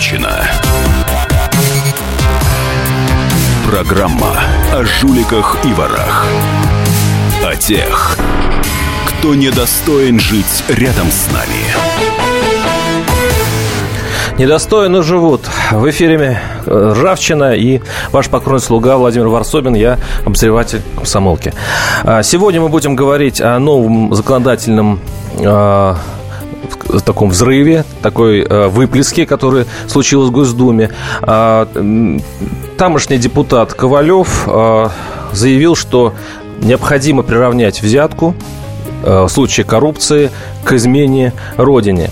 [0.00, 0.50] Ржавчина.
[3.68, 4.32] Программа
[4.72, 6.26] о жуликах и ворах.
[7.44, 8.16] О тех,
[9.06, 11.66] кто недостоин жить рядом с нами.
[14.38, 15.42] Недостойно живут.
[15.70, 21.52] В эфире э, Ржавчина и ваш покорный слуга Владимир Варсобин, я обозреватель комсомолки.
[22.04, 24.98] А, сегодня мы будем говорить о новом законодательном
[26.88, 30.90] а, таком взрыве, такой э, выплеске, который случилось в Госдуме.
[31.22, 31.68] А,
[32.76, 34.88] тамошний депутат Ковалев э,
[35.32, 36.14] заявил, что
[36.60, 38.34] необходимо приравнять взятку
[39.04, 40.30] э, в случае коррупции
[40.64, 42.10] к измене Родине.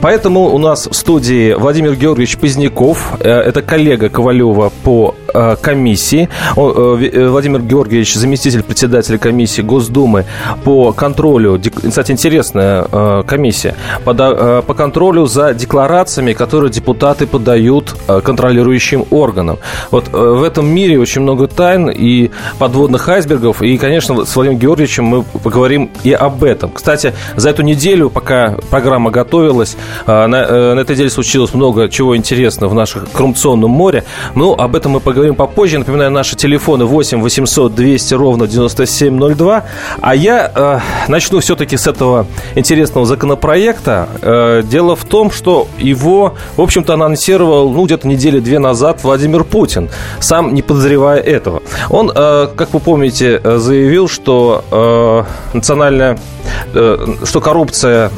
[0.00, 3.12] Поэтому у нас в студии Владимир Георгиевич Поздняков.
[3.20, 6.28] Э, это коллега Ковалева по э, комиссии.
[6.56, 10.24] Э, Владимир Георгиевич, заместитель председателя комиссии Госдумы
[10.64, 11.60] по контролю.
[11.88, 13.74] Кстати, интересная комиссия.
[14.04, 19.58] По, контролю за декларациями, которые депутаты подают контролирующим органам.
[19.90, 23.62] Вот в этом мире очень много тайн и подводных айсбергов.
[23.62, 26.70] И, конечно, с Владимиром Георгиевичем мы поговорим и об этом.
[26.70, 31.52] Кстати, за эту неделю неделю, пока программа готовилась, а, на, э, на этой неделе случилось
[31.52, 34.04] много чего интересного в нашем коррупционном море.
[34.36, 35.78] Ну, об этом мы поговорим попозже.
[35.78, 39.64] Напоминаю, наши телефоны 8 800 200 ровно 9702.
[40.00, 44.08] А я э, начну все-таки с этого интересного законопроекта.
[44.22, 49.42] Э, дело в том, что его, в общем-то, анонсировал, ну, где-то недели две назад Владимир
[49.42, 51.62] Путин, сам не подозревая этого.
[51.90, 56.41] Он, э, как вы помните, заявил, что э, национальная Э,
[56.72, 58.10] что коррупция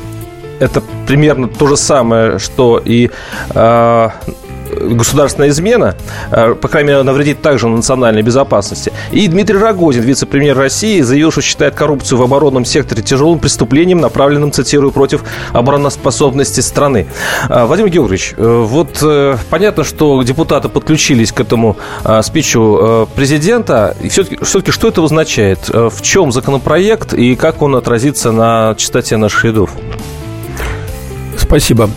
[0.61, 3.11] это примерно то же самое, что и
[3.55, 4.09] э,
[4.75, 5.95] государственная измена,
[6.31, 8.93] э, по крайней мере, навредит также национальной безопасности.
[9.13, 14.53] И Дмитрий Рогозин, вице-премьер России, заявил, что считает коррупцию в оборонном секторе тяжелым преступлением, направленным,
[14.53, 17.07] цитирую, против обороноспособности страны.
[17.49, 19.03] Э, Владимир Георгиевич, э, вот
[19.51, 21.77] понятно, что депутаты подключились к этому
[22.23, 23.97] спичу президента.
[24.01, 25.69] И все-таки, все-таки что это означает?
[25.69, 29.71] В чем законопроект и как он отразится на чистоте наших рядов?
[31.37, 31.91] Спасибо.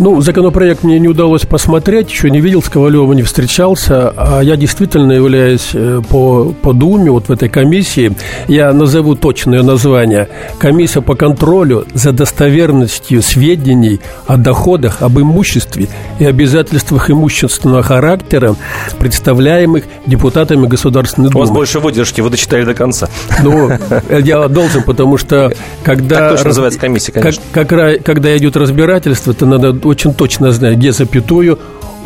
[0.00, 4.56] Ну, законопроект мне не удалось посмотреть, еще не видел, с Ковалевым не встречался, а я
[4.56, 8.16] действительно являюсь э, по, по Думе, вот в этой комиссии,
[8.48, 16.24] я назову точное название, комиссия по контролю за достоверностью сведений о доходах, об имуществе и
[16.24, 18.56] обязательствах имущественного характера,
[18.98, 21.44] представляемых депутатами Государственной Думы.
[21.44, 23.10] У вас больше выдержки, вы дочитали до конца.
[23.42, 23.70] Ну,
[24.08, 25.52] я должен, потому что
[25.84, 26.16] когда...
[26.16, 27.42] Так точно называется комиссия, конечно.
[27.52, 31.58] Как, как, когда идет разбирательство, то надо очень точно знать, где запятую,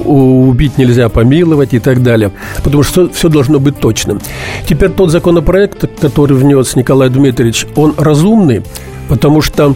[0.05, 2.31] убить нельзя помиловать и так далее.
[2.62, 4.21] Потому что все должно быть точным.
[4.69, 8.62] Теперь тот законопроект, который внес Николай Дмитриевич, он разумный,
[9.09, 9.75] потому что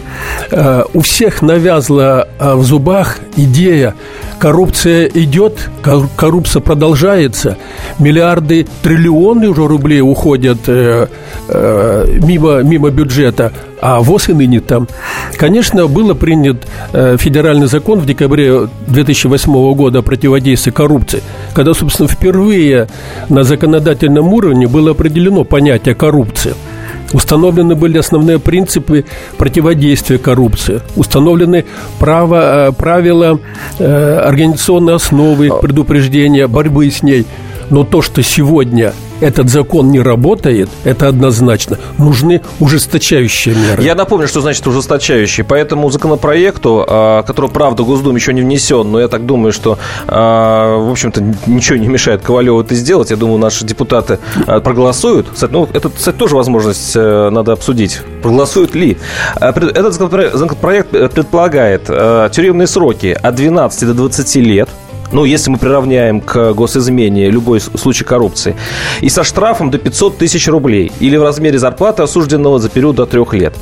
[0.51, 3.95] э, у всех навязла э, в зубах идея,
[4.39, 5.71] коррупция идет,
[6.17, 7.57] коррупция продолжается,
[7.99, 11.09] миллиарды, триллионы уже рублей уходят э,
[11.49, 14.89] э, мимо, мимо бюджета, а ВОЗ и ныне там.
[15.37, 21.23] Конечно, был принят э, федеральный закон в декабре 2008 года о противодействии коррупции,
[21.55, 22.89] когда, собственно, впервые
[23.29, 26.55] на законодательном уровне было определено понятие коррупции–
[27.13, 29.05] Установлены были основные принципы
[29.37, 30.83] противодействия коррупции.
[30.97, 31.65] Установлены
[31.99, 33.41] право, э, правила
[33.79, 37.27] э, организационной основы предупреждения, борьбы с ней.
[37.71, 41.79] Но то, что сегодня этот закон не работает, это однозначно.
[41.99, 43.83] Нужны ужесточающие меры.
[43.83, 45.45] Я напомню, что значит ужесточающие.
[45.45, 49.79] По этому законопроекту, а, который, правда, Госдум еще не внесен, но я так думаю, что,
[50.07, 53.11] а, в общем-то, ничего не мешает Ковалеву это сделать.
[53.11, 55.29] Я думаю, наши депутаты а, проголосуют.
[55.33, 58.01] Кстати, ну, это, кстати, тоже возможность э, надо обсудить.
[58.23, 58.99] Проголосуют ли?
[59.41, 64.69] Этот законопроект предполагает тюремные сроки от 12 до 20 лет–
[65.13, 68.57] ну, если мы приравняем к госизмене любой случай коррупции,
[69.01, 73.07] и со штрафом до 500 тысяч рублей или в размере зарплаты осужденного за период до
[73.07, 73.55] трех лет.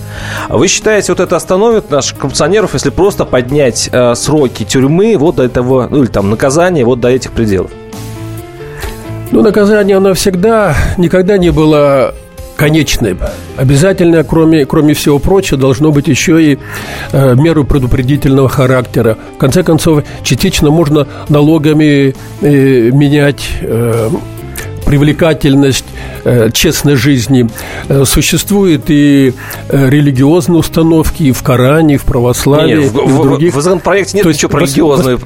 [0.49, 5.45] Вы считаете, вот это остановит наших коррупционеров, если просто поднять э, сроки тюрьмы вот до
[5.45, 7.71] этого, ну или там наказания вот до этих пределов?
[9.33, 12.15] Ну, наказание, оно всегда, никогда не было
[12.57, 13.17] конечной.
[13.57, 16.59] Обязательно, кроме, кроме всего прочего, должно быть еще и
[17.13, 19.17] э, меры предупредительного характера.
[19.37, 24.11] В конце концов, частично можно налогами э, менять э,
[24.87, 25.85] привлекательность
[26.25, 27.49] э, честной жизни.
[27.89, 29.35] Э, существуют и
[29.69, 33.55] э, религиозные установки и в Коране, и в православии, нет, и в, в других.
[33.55, 35.19] В законопроекте нет То ничего про религиозные.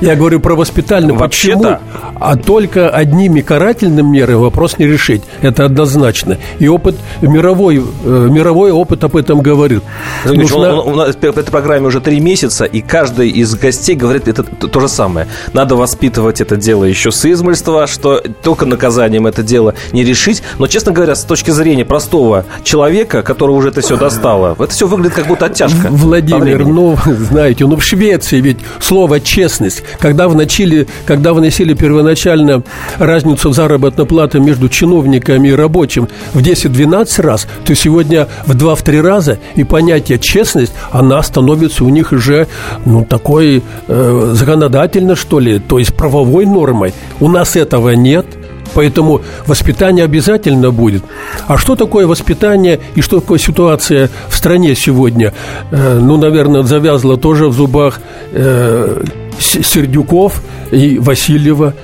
[0.00, 1.18] Я говорю про воспитательную.
[1.18, 1.76] Вообще Почему?
[2.20, 5.22] А только одними карательными мерами вопрос не решить.
[5.42, 6.38] Это однозначно.
[6.58, 9.82] И опыт мировой, э, мировой опыт об этом говорит.
[10.24, 14.28] Нужна- он- у нас в этой программе уже три месяца, и каждый из гостей говорит
[14.28, 15.26] это т- то же самое.
[15.52, 20.42] Надо воспитывать это дело еще с измольства, что только наказанием это дело не решить.
[20.58, 24.86] Но, честно говоря, с точки зрения простого человека, которого уже это все достало, это все
[24.86, 25.88] выглядит как будто оттяжка.
[25.90, 32.62] Владимир, ну, знаете, ну в Швеции ведь слово «честность», когда вносили, когда вносили первоначально
[32.98, 39.00] разницу в заработной платы между чиновниками и рабочим в 10-12 раз, то сегодня в 2-3
[39.00, 42.46] раза, и понятие «честность», она становится у них уже,
[42.84, 46.94] ну, такой э, законодательно, что ли, то есть правовой нормой.
[47.20, 48.26] У нас этого нет–
[48.74, 51.04] Поэтому воспитание обязательно будет.
[51.46, 55.32] А что такое воспитание и что такое ситуация в стране сегодня?
[55.70, 58.00] Э, ну, наверное, завязла тоже в зубах
[58.32, 59.04] э,
[59.38, 61.74] Сердюков и Васильева.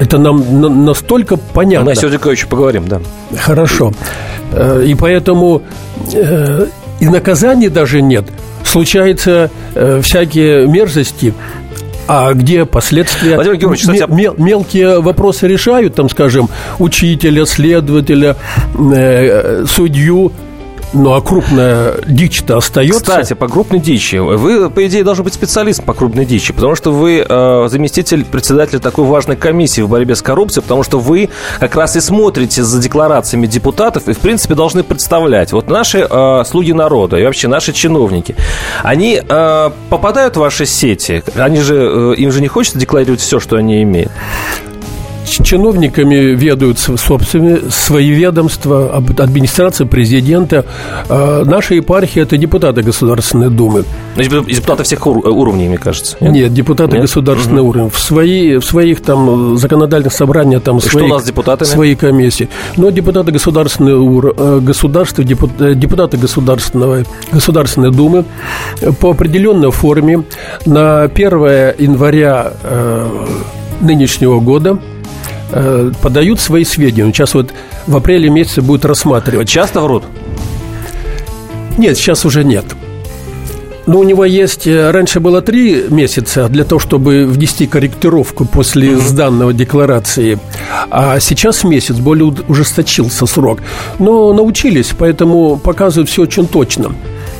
[0.00, 1.86] Это нам на- настолько понятно.
[1.86, 3.00] Мы о Сердюковиче поговорим, да.
[3.38, 3.92] Хорошо.
[4.52, 5.62] Э, И поэтому
[6.12, 6.66] э,
[7.00, 8.24] и наказаний даже нет.
[8.64, 11.32] Случаются э, всякие мерзости.
[12.06, 13.36] А где последствия?
[13.36, 18.36] Владимир Георгиевич, кстати, Мел- мелкие вопросы решают, там, скажем, учителя, следователя,
[18.92, 20.32] э, судью.
[20.94, 23.00] Ну, а крупная дичь-то остается.
[23.00, 24.16] Кстати, по крупной дичи.
[24.16, 28.78] Вы, по идее, должны быть специалистом по крупной дичи, потому что вы э, заместитель председателя
[28.78, 32.80] такой важной комиссии в борьбе с коррупцией, потому что вы как раз и смотрите за
[32.80, 35.52] декларациями депутатов и, в принципе, должны представлять.
[35.52, 38.36] Вот наши э, слуги народа и вообще наши чиновники,
[38.84, 43.40] они э, попадают в ваши сети, они же, э, им же не хочется декларировать все,
[43.40, 44.12] что они имеют.
[45.24, 50.64] Чиновниками ведают собственные свои ведомства, администрация президента.
[51.08, 53.84] А Наша епархия– это депутаты Государственной Думы.
[54.16, 56.16] Деп- Депутаты всех ур- уровней, мне кажется.
[56.20, 57.02] Нет, депутаты Нет?
[57.02, 57.90] государственного уровня.
[57.90, 61.68] В, свои, в своих там законодательных собраниях там что свои, у нас с депутатами?
[61.68, 62.48] свои комиссии.
[62.76, 68.24] Но депутаты государственного э, государства, э, депутаты государственного, Государственной Думы
[69.00, 70.24] по определенной форме
[70.66, 73.08] на 1 января э,
[73.80, 74.78] нынешнего года
[75.52, 77.12] э, подают свои сведения.
[77.12, 77.52] Сейчас вот
[77.86, 79.48] в апреле месяце будет рассматривать.
[79.48, 80.04] Часто врут?
[81.76, 82.64] Нет, сейчас уже нет.
[83.86, 88.96] Но у него есть, э, раньше было три месяца для того, чтобы внести корректировку после
[88.96, 90.38] сданного декларации,
[90.90, 93.60] а сейчас месяц, более ужесточился срок.
[93.98, 96.94] Но научились, поэтому показывают все очень точно.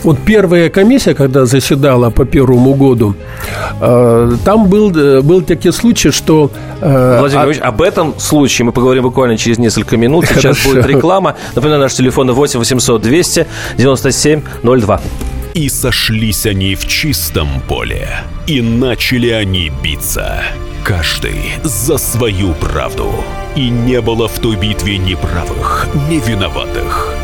[0.05, 3.15] Вот первая комиссия, когда заседала по первому году,
[3.81, 6.51] э, там был, э, был такие случаи, что...
[6.83, 10.27] э, Владимир а- Ильич, об этом случае мы поговорим буквально через несколько минут.
[10.27, 10.69] Сейчас Хорошо.
[10.69, 11.37] будет реклама.
[11.55, 13.47] Напоминаю, наш телефон 8 800 200
[13.79, 15.01] 97 02.
[15.55, 18.09] И сошлись они в чистом поле,
[18.47, 20.43] и начали они биться.
[20.85, 23.07] Каждый за свою правду.
[23.57, 27.24] И не было в той битве ни правых, ни виноватых.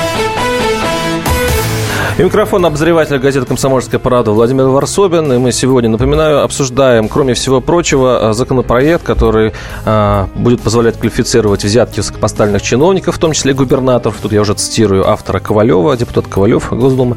[2.17, 5.31] И микрофон обозревателя газеты «Комсомольская правда» Владимир Варсобин.
[5.31, 9.53] И мы сегодня, напоминаю, обсуждаем, кроме всего прочего, э, законопроект, который
[9.85, 14.17] э, будет позволять квалифицировать взятки высокопоставленных чиновников, в том числе губернаторов.
[14.21, 17.15] Тут я уже цитирую автора Ковалева, депутат Ковалев Госдумы,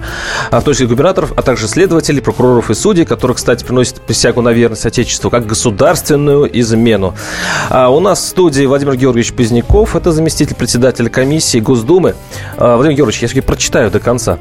[0.51, 4.43] а в том числе губернаторов, а также следователей, прокуроров и судей, которые, кстати, приносят присягу
[4.43, 7.15] на верность Отечеству как государственную измену.
[7.69, 12.15] А у нас в студии Владимир Георгиевич Поздняков, это заместитель председателя комиссии Госдумы.
[12.57, 14.39] А, Владимир Георгиевич, я все-таки прочитаю до конца,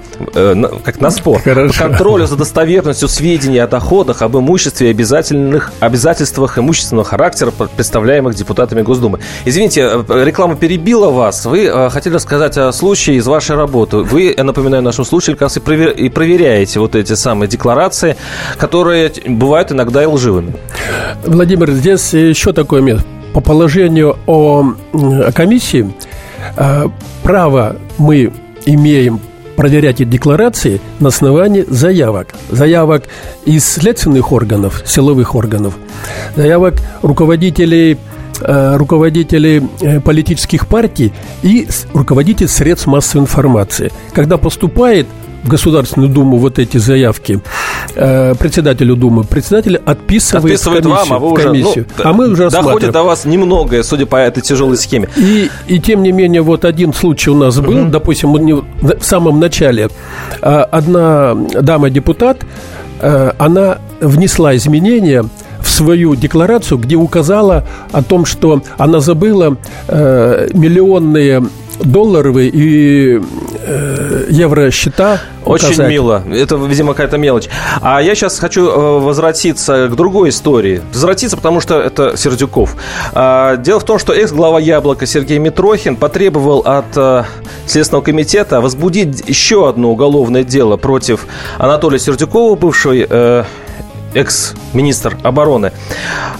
[0.54, 1.42] э, как на спор.
[1.42, 1.74] Хорошо.
[1.84, 8.36] По контролю за достоверностью сведений о доходах, об имуществе и обязательных, обязательствах имущественного характера, представляемых
[8.36, 9.20] депутатами Госдумы.
[9.46, 11.46] Извините, э, реклама перебила вас.
[11.46, 13.98] Вы э, хотели рассказать о случае из вашей работы.
[13.98, 18.16] Вы, я напоминаю нашим слушателям, как раз и, провер- и проверяете вот эти самые декларации,
[18.58, 20.56] которые бывают иногда и лживыми.
[21.26, 23.06] Владимир, здесь еще такое место.
[23.34, 24.74] По положению о
[25.34, 25.94] комиссии
[26.56, 26.88] э,
[27.24, 28.32] право мы
[28.66, 29.20] имеем
[29.56, 32.34] проверять эти декларации на основании заявок.
[32.50, 33.04] Заявок
[33.46, 35.76] из следственных органов, силовых органов,
[36.36, 37.98] заявок руководителей
[38.42, 43.92] э, руководителей э, политических партий и руководителей средств массовой информации.
[44.14, 45.08] Когда поступает
[45.44, 47.42] в Государственную Думу вот эти заявки
[47.96, 52.30] э, председателю Думы, председатель отписывает, отписывает комиссию, вам, а, вы уже, комиссию, ну, а мы
[52.30, 55.10] уже Доходит до вас немногое, судя по этой тяжелой схеме.
[55.18, 57.90] И, и тем не менее, вот один случай у нас был, угу.
[57.90, 59.90] допустим, в самом начале
[60.42, 62.46] а, одна дама-депутат,
[63.02, 65.26] э, она внесла изменения
[65.62, 69.58] в свою декларацию, где указала о том, что она забыла
[69.88, 71.44] э, миллионные
[71.80, 73.22] долларовые и
[73.66, 75.90] э, евро счета Очень указать.
[75.90, 76.24] мило.
[76.32, 77.50] Это, видимо, какая-то мелочь.
[77.82, 80.82] А я сейчас хочу э, возвратиться к другой истории.
[80.94, 82.76] Возвратиться, потому что это Сердюков.
[83.14, 87.24] А, дело в том, что экс-глава «Яблока» Сергей Митрохин потребовал от э,
[87.66, 91.26] Следственного комитета возбудить еще одно уголовное дело против
[91.58, 93.44] Анатолия Сердюкова, бывший э,
[94.14, 95.72] экс-министр обороны.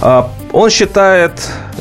[0.00, 1.32] А, он считает,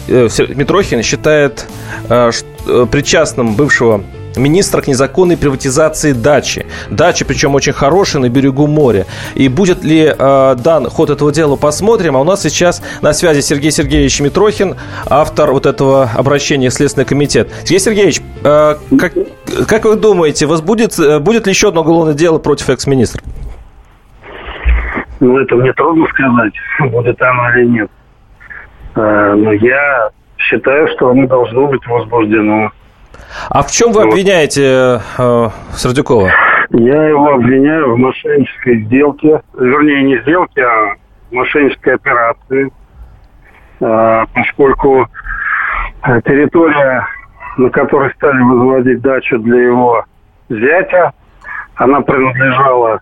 [0.07, 1.65] э, Митрохин считает,
[2.09, 2.31] э,
[2.67, 4.03] э, причастным бывшего
[4.35, 6.65] министра к незаконной приватизации дачи.
[6.89, 9.05] Дачи, причем очень хорошие, на берегу моря.
[9.35, 12.17] И будет ли дан ход этого дела, посмотрим.
[12.17, 17.05] А у нас сейчас на связи Сергей Сергеевич Митрохин, автор вот этого обращения в Следственный
[17.05, 17.51] комитет.
[17.63, 19.13] Сергей Сергеевич, как,
[19.67, 23.21] как вы думаете, возбудит, будет ли еще одно уголовное дело против экс-министра?
[25.23, 26.53] Ну, это мне трудно сказать,
[26.91, 27.89] будет оно или нет.
[28.95, 32.71] Э, но я считаю, что оно должно быть возбуждено.
[33.49, 36.29] А в чем вы обвиняете э, Сердюкова?
[36.71, 40.95] Я его обвиняю в мошеннической сделке, вернее, не сделке, а
[41.31, 42.69] мошеннической операции,
[43.79, 45.07] э, поскольку
[46.25, 47.07] территория,
[47.55, 50.03] на которой стали возводить дачу для его
[50.49, 51.13] зятя,
[51.75, 52.99] она принадлежала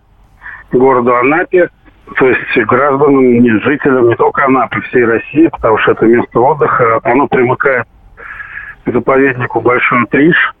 [0.70, 1.68] городу Анапе,
[2.16, 7.00] то есть гражданам, не жителям не только Анапы, всей России, потому что это место отдыха,
[7.04, 7.86] оно примыкает
[8.84, 10.54] к заповеднику Большой Триш.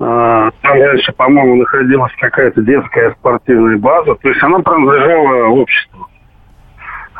[0.00, 6.08] А, там раньше, по-моему, находилась какая-то детская спортивная база, то есть она принадлежала обществу.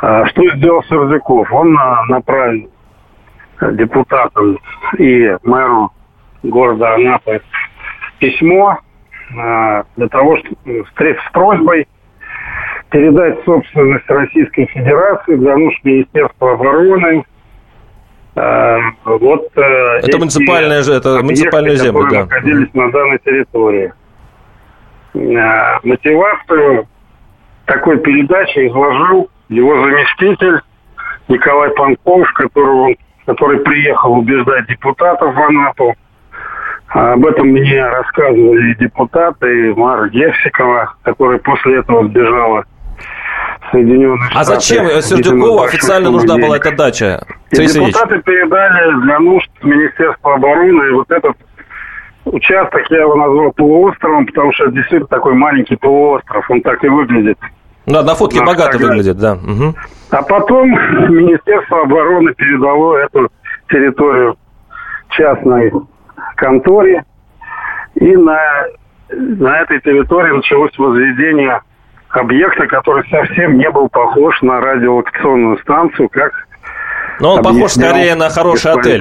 [0.03, 1.53] А, что сделал Сердюков?
[1.53, 1.73] Он
[2.09, 2.71] направил
[3.73, 4.59] депутатам
[4.99, 5.93] и мэру
[6.43, 7.43] города Анапы
[8.19, 8.79] письмо
[9.39, 11.87] а, для того, чтобы с просьбой
[12.91, 17.25] передать собственность Российской Федерации для нужд Министерства обороны.
[18.35, 22.21] Э, вот э, это муниципальная же, это муниципальная земля, да.
[22.21, 23.93] находились на данной территории.
[25.15, 26.87] Э, мотивацию
[27.67, 30.61] такой передачи изложил его заместитель
[31.29, 35.95] Николай Панков, который, который приехал убеждать депутатов в Анапу.
[36.89, 42.65] Об этом мне рассказывали и депутаты, и Мара Гевсикова, которая после этого сбежала
[43.71, 47.25] Соединенных А зачем Сердюкову официально нужна была эта дача?
[47.53, 51.37] И депутаты передали для нужд Министерства обороны и вот этот
[52.25, 56.89] участок, я его назвал полуостровом, потому что это действительно такой маленький полуостров, он так и
[56.89, 57.39] выглядит.
[57.87, 58.99] Да, на фотке на богато фотографии.
[58.99, 59.33] выглядит, да.
[59.35, 59.75] Угу.
[60.11, 60.71] А потом
[61.09, 63.31] Министерство обороны передало эту
[63.69, 64.37] территорию
[65.11, 65.73] частной
[66.37, 67.05] конторе,
[67.95, 68.39] и на,
[69.11, 71.61] на этой территории началось возведение
[72.17, 76.33] объекта, который совсем не был похож на радиолокационную станцию, как
[77.21, 79.01] но он похож скорее на хороший отель.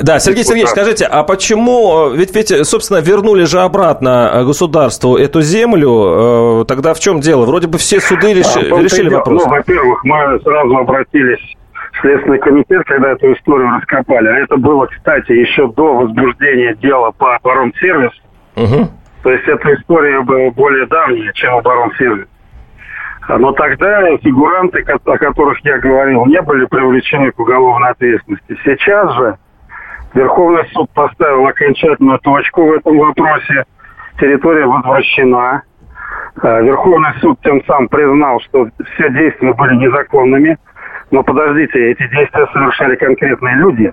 [0.00, 6.62] Да, Сергей Сергеевич, скажите, а почему, ведь, ведь, собственно, вернули же обратно государству эту землю,
[6.62, 7.44] э, тогда в чем дело?
[7.46, 8.46] Вроде бы все суды реш...
[8.56, 9.44] а, решили вопрос.
[9.44, 11.56] Ну, во-первых, мы сразу обратились
[11.92, 14.28] в Следственный комитет, когда эту историю раскопали.
[14.28, 18.22] А это было, кстати, еще до возбуждения дела по оборонсервису.
[18.56, 18.88] Угу.
[19.24, 22.28] То есть эта история была более давняя, чем оборонсервис.
[23.28, 28.58] Но тогда фигуранты, о которых я говорил, не были привлечены к уголовной ответственности.
[28.64, 29.36] Сейчас же
[30.14, 33.64] Верховный суд поставил окончательную точку в этом вопросе.
[34.18, 35.62] Территория возвращена.
[36.40, 40.56] А, Верховный суд тем самым признал, что все действия были незаконными.
[41.10, 43.92] Но подождите, эти действия совершали конкретные люди.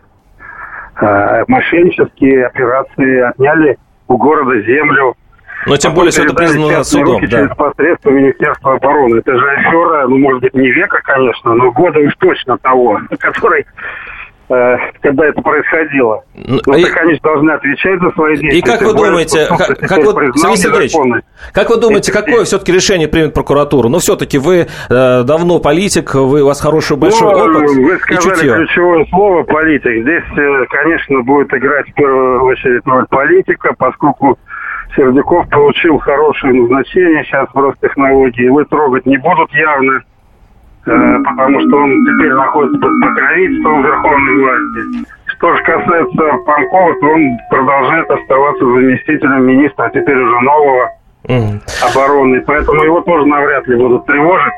[0.96, 3.78] А, мошеннические операции отняли
[4.08, 5.16] у города землю,
[5.66, 7.22] но тем более все это признано судом.
[7.22, 7.28] да.
[7.28, 9.18] через посредство Министерства обороны.
[9.18, 13.66] Это же афера, ну, может быть, не века, конечно, но года уж точно того, который
[14.48, 16.24] Э, когда это происходило.
[16.36, 18.60] Ну, ну и, так они должны отвечать за свои действия.
[18.60, 20.94] И как вы думаете, как, как вы, Сергей Сергеевич,
[21.52, 23.88] как вы думаете, какое все-таки решение примет прокуратура?
[23.88, 28.66] Ну, все-таки вы э, давно политик, вы, у вас хороший большой ну, опыт Вы сказали
[28.66, 30.04] ключевое слово «политик».
[30.04, 34.38] Здесь, э, конечно, будет играть в первую очередь роль политика, поскольку
[34.96, 38.46] Сердюков получил хорошее назначение сейчас в Ростехнологии.
[38.46, 40.02] Его трогать не будут явно.
[40.88, 45.08] Э, потому что он теперь находится под покровительством верховной власти.
[45.26, 50.90] Что же касается Панкова, то он продолжает оставаться заместителем министра, а теперь уже нового
[51.28, 51.92] mm.
[51.92, 52.42] обороны.
[52.46, 54.54] Поэтому его тоже навряд ли будут тревожить.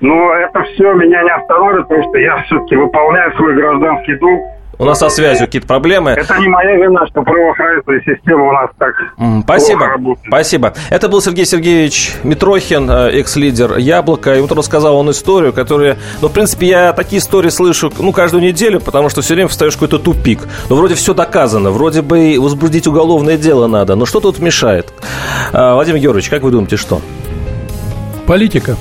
[0.00, 4.40] Но это все меня не остановит, потому что я все-таки выполняю свой гражданский долг
[4.78, 6.10] у нас со связью какие-то проблемы.
[6.12, 8.94] Это не моя вина, что правоохранительная система у нас так
[9.42, 9.90] Спасибо.
[10.26, 10.74] Спасибо.
[10.90, 14.34] Это был Сергей Сергеевич Митрохин, э, экс-лидер «Яблоко».
[14.34, 15.96] И вот рассказал он историю, которая...
[16.20, 19.74] Ну, в принципе, я такие истории слышу, ну, каждую неделю, потому что все время встаешь
[19.74, 20.40] в какой-то тупик.
[20.68, 23.96] Ну, вроде все доказано, вроде бы возбудить уголовное дело надо.
[23.96, 24.92] Но что тут мешает?
[25.52, 27.00] Э, Владимир Георгиевич, как вы думаете, что?
[28.26, 28.76] Политика.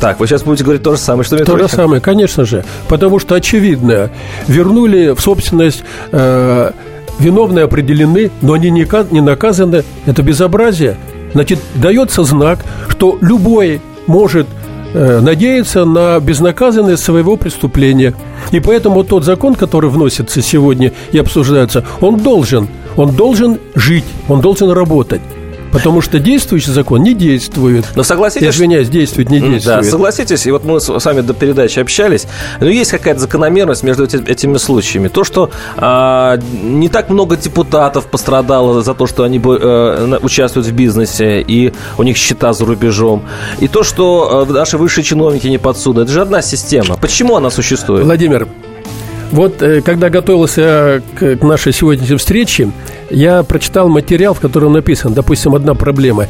[0.00, 1.62] Так, вы сейчас будете говорить то же самое, что Митрохин?
[1.62, 2.64] То же самое, конечно же.
[2.88, 4.10] Потому что, очевидно,
[4.46, 5.82] вернули в собственность...
[6.12, 6.72] Э,
[7.18, 9.84] виновные определены, но они не, не наказаны.
[10.06, 10.96] Это безобразие.
[11.32, 14.46] Значит, дается знак, что любой может
[14.94, 18.14] э, надеяться на безнаказанность своего преступления.
[18.50, 24.40] И поэтому тот закон, который вносится сегодня и обсуждается, он должен, он должен жить, он
[24.40, 25.20] должен работать.
[25.72, 27.84] Потому что действующий закон не действует.
[27.94, 28.42] Но согласитесь...
[28.42, 29.82] Я извиняюсь, действует, не действует.
[29.82, 32.26] Да, согласитесь, и вот мы с вами до передачи общались,
[32.60, 35.08] но есть какая-то закономерность между эти, этими случаями.
[35.08, 40.72] То, что а, не так много депутатов пострадало за то, что они а, участвуют в
[40.72, 43.24] бизнесе, и у них счета за рубежом,
[43.60, 46.02] и то, что а, наши высшие чиновники не подсудны.
[46.02, 46.96] Это же одна система.
[46.96, 48.04] Почему она существует?
[48.04, 48.48] Владимир,
[49.30, 52.70] вот э, когда готовился к нашей сегодняшней встрече,
[53.10, 56.26] я прочитал материал, в котором написано, допустим, одна проблема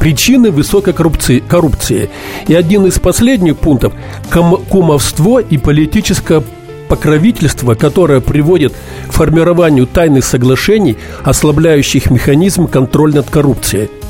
[0.00, 2.10] причины высокой коррупции, коррупции.
[2.48, 3.92] И один из последних пунктов–
[4.68, 6.42] кумовство и политическое
[6.88, 8.74] покровительство, которое приводит
[9.08, 13.90] к формированию тайных соглашений, ослабляющих механизм контроля над коррупцией–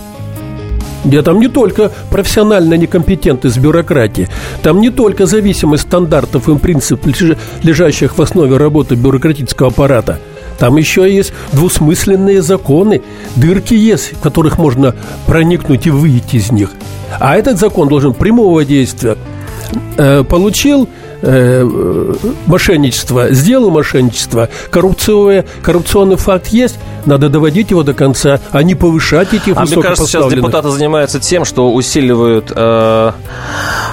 [1.05, 4.29] где там не только профессионально некомпетентность бюрократии,
[4.63, 7.15] там не только зависимость стандартов и принципов,
[7.63, 10.21] лежащих в основе работы бюрократического аппарата.
[10.63, 13.03] Там еще есть двусмысленные законы,
[13.35, 14.95] дырки есть, в которых можно
[15.27, 16.71] проникнуть и выйти из них.
[17.19, 19.17] А этот закон должен прямого действия.
[19.97, 20.89] Э, получил
[21.23, 22.15] э,
[22.47, 29.35] мошенничество, сделал мошенничество, коррупционный, коррупционный факт есть, надо доводить его до конца, а не повышать
[29.35, 33.13] этих А мне кажется, сейчас депутаты занимаются тем, что усиливают э,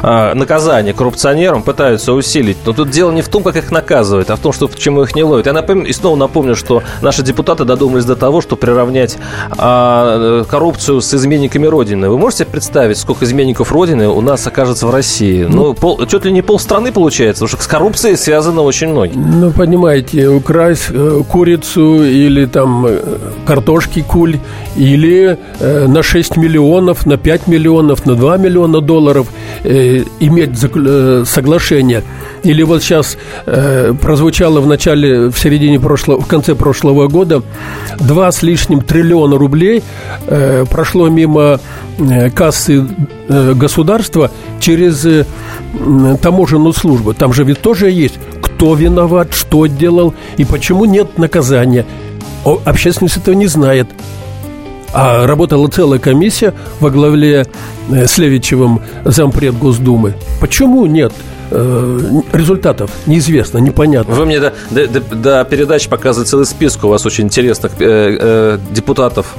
[0.04, 2.58] э, наказание коррупционерам, пытаются усилить.
[2.66, 5.16] Но тут дело не в том, как их наказывают, а в том, что почему их
[5.16, 5.46] не ловят.
[5.46, 9.18] Я напомню, и снова напомню, что наши депутаты додумались до того, что приравнять
[9.58, 12.10] э, коррупцию с изменниками Родины.
[12.10, 15.44] Вы можете представить, сколько изменников Родины у нас окажется в России?
[15.44, 19.18] Ну, ну пол, чуть ли не полстраны получается, потому что с коррупцией связано очень многие.
[19.18, 23.00] Ну, понимаете, украсть э, курицу или там э,
[23.46, 24.38] картошки куль,
[24.78, 29.28] или э, на 6 миллионов, на 5 миллионов, на 2 миллиона долларов
[29.64, 32.04] э, иметь э, соглашение.
[32.44, 37.44] Или вот сейчас э, прозвучало в начале, в середине прошлого, в конце прошлого года,
[38.00, 39.84] 2 с лишним триллиона рублей
[40.28, 41.60] э, прошло мимо
[41.98, 42.86] э, кассы
[43.28, 45.26] э, государства через э,
[46.22, 47.14] таможенную службу.
[47.14, 48.16] Там же ведь тоже есть
[48.60, 51.86] кто виноват, что делал и почему нет наказания.
[52.44, 53.88] Общественность этого не знает.
[54.92, 57.46] А работала целая комиссия во главе
[57.90, 60.16] э, с Левичевым зампред Госдумы.
[60.42, 61.14] Почему нет?
[61.52, 62.00] Э,
[62.34, 64.14] результатов неизвестно, непонятно.
[64.14, 68.58] Вы мне до, до, до, передачи показывали целый список у вас очень интересных э, э,
[68.72, 69.36] депутатов,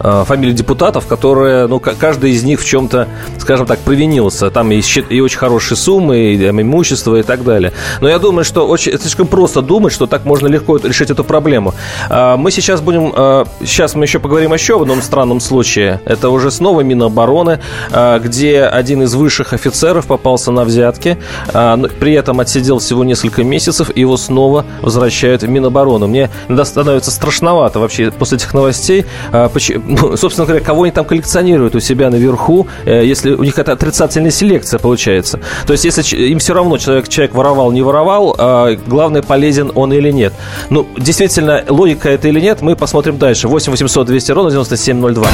[0.00, 4.50] э, фамилий депутатов, которые, ну, каждый из них в чем-то, скажем так, провинился.
[4.50, 7.72] Там и, и очень хорошие суммы, и имущество и так далее.
[8.00, 11.74] Но я думаю, что очень, слишком просто думать, что так можно легко решить эту проблему.
[12.10, 16.00] Э, мы сейчас будем, э, сейчас мы еще поговорим еще об одном странном случае.
[16.04, 21.18] Это уже снова Минобороны, э, где один из высших офицеров попался на взятки.
[21.54, 26.06] А, при этом отсидел всего несколько месяцев, и его снова возвращают в Миноборону.
[26.06, 26.30] Мне
[26.64, 29.06] становится страшновато вообще после этих новостей.
[29.32, 29.50] А,
[29.86, 33.72] ну, собственно говоря, кого они там коллекционируют у себя наверху, э, если у них это
[33.72, 35.40] отрицательная селекция получается.
[35.66, 39.92] То есть, если им все равно человек, человек воровал, не воровал, а, главное, полезен он
[39.92, 40.32] или нет.
[40.70, 43.48] Ну, действительно, логика это или нет, мы посмотрим дальше.
[43.48, 45.26] 8 800 200 ровно 9702.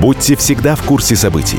[0.00, 1.58] Будьте всегда в курсе событий.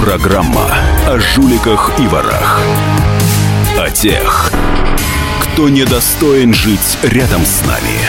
[0.00, 0.66] Программа
[1.06, 2.58] о жуликах и ворах.
[3.78, 4.50] О тех,
[5.42, 8.00] кто недостоин жить рядом с нами.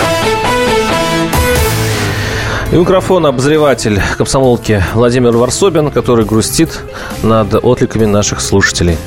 [2.71, 6.79] И микрофон обозреватель комсомолки Владимир Варсобин, который грустит
[7.23, 8.97] над отликами наших слушателей.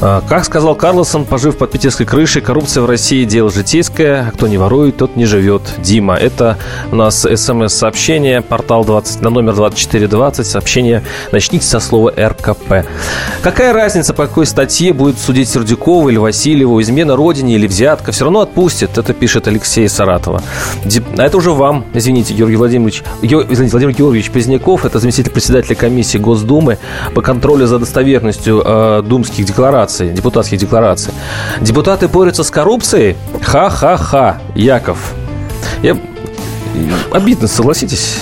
[0.00, 4.56] А, как сказал Карлосон, пожив под питерской крышей, коррупция в России– дело житейское, кто не
[4.56, 5.62] ворует, тот не живет.
[5.78, 6.56] Дима, это
[6.92, 12.86] у нас смс-сообщение, портал 20, на номер 2420, сообщение «Начните со слова РКП».
[13.42, 18.24] Какая разница, по какой статье будет судить Сердюкова или Васильеву, измена родине или взятка, все
[18.24, 20.42] равно отпустит, это пишет Алексей Саратова.
[21.16, 26.18] А это уже вам, извините, Георгий Владимирович, извините, Владимир Георгиевич Поздняков, это заместитель председателя комиссии
[26.18, 26.78] Госдумы
[27.14, 31.12] по контролю за достоверностью э, думских деклараций деклараций, депутатских деклараций.
[31.60, 33.16] Депутаты борются с коррупцией?
[33.42, 34.98] Ха-ха-ха, Яков.
[35.82, 35.96] Я...
[37.12, 38.18] Обидно, согласитесь?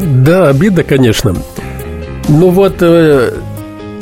[0.00, 1.34] Да, обидно, конечно.
[2.28, 3.32] Ну вот, э,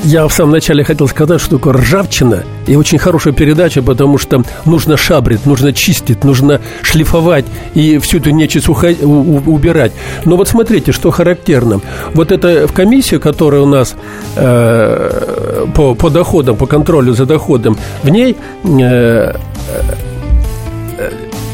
[0.04, 4.42] я в самом начале хотел сказать, что такое ржавчина и очень хорошая передача, потому что
[4.64, 9.92] нужно шабрить, нужно чистить, нужно шлифовать и всю эту нечисть убирать.
[10.24, 11.80] Но вот смотрите, что характерно.
[12.14, 13.96] Вот это в комиссию, которая у нас
[14.36, 19.34] э, по, по доходам, по контролю за доходом, в ней э,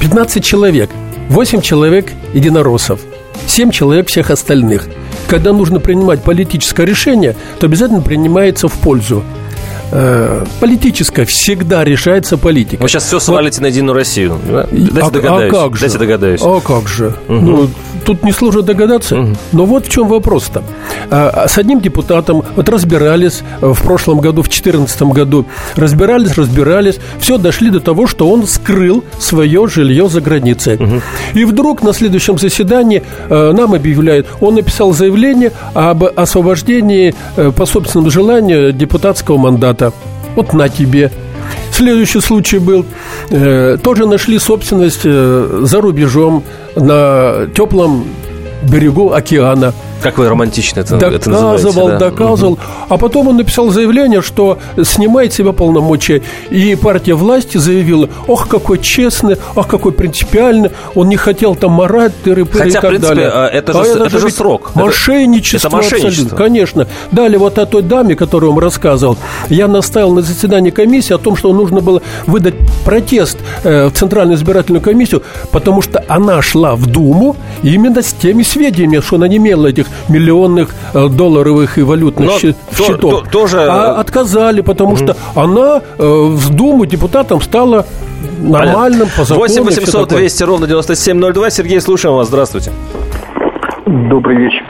[0.01, 0.91] 15 человек,
[1.29, 3.01] 8 человек единороссов,
[3.47, 4.89] 7 человек всех остальных–
[5.27, 9.25] когда нужно принимать политическое решение, то обязательно принимается в пользу
[9.95, 12.83] э, политическое всегда решается политика.
[12.83, 13.63] Вы сейчас все свалите вот.
[13.63, 14.39] на Единую Россию.
[14.47, 15.55] Дайте а, догадаюсь.
[15.55, 15.81] А как же?
[15.81, 16.41] Дайте догадаюсь.
[16.43, 17.15] А как же?
[17.29, 17.35] Угу.
[17.35, 17.69] Ну,
[18.05, 19.19] тут несложно догадаться.
[19.19, 19.37] Угу.
[19.53, 20.63] Но вот в чем вопрос-то.
[21.11, 26.99] А, а, с одним депутатом вот разбирались в прошлом году, в 2014 году, разбирались, разбирались,
[27.19, 30.75] все дошли до того, что он скрыл свое жилье за границей.
[30.75, 31.03] Угу.
[31.35, 37.67] И вдруг на следующем заседании э, нам объявляют, он написал заявление об освобождении э, по
[37.67, 39.84] собственному желанию депутатского мандата.
[40.37, 41.11] Вот на тебе.
[41.73, 42.87] Следующий случай был.
[43.31, 46.45] Э, тоже нашли собственность э, за рубежом
[46.77, 48.07] на теплом
[48.63, 49.73] берегу океана.
[50.05, 52.11] Как вы романтично это, доказывал, это называете, да?
[52.11, 52.53] доказывал.
[52.53, 52.61] Угу.
[52.91, 56.21] А потом он написал заявление, что снимает себя полномочия.
[56.51, 60.73] И партия власти заявила, ох, какой честный, ох, какой принципиальный.
[60.95, 63.31] Он не хотел там морать, тыры, Хотя, и так принципе, далее.
[63.33, 64.73] А, это же, а это, это же срок.
[64.75, 65.69] Мошенничество.
[65.69, 66.09] Это мошенничество.
[66.09, 66.37] Абсолютно.
[66.37, 66.89] Конечно.
[67.11, 69.17] Далее вот о той даме, которую он рассказывал,
[69.49, 74.37] я наставил на заседании комиссии о том, что нужно было выдать протест э, в Центральную
[74.37, 79.39] избирательную комиссию, потому что она шла в Думу именно с теми сведениями, что она не
[79.39, 82.87] имела этих миллионных э, долларовых и валютных Но счетов.
[82.87, 83.63] То, то, тоже...
[83.63, 84.99] А отказали, потому угу.
[84.99, 87.87] что она э, в Думу депутатом стала
[88.39, 89.17] нормальным, Понятно.
[89.17, 89.49] по закону.
[89.49, 91.51] 8 800 200 ровно 9702.
[91.51, 92.29] Сергей, слушаем вас.
[92.29, 92.73] Здравствуйте.
[93.87, 94.63] Добрый вечер.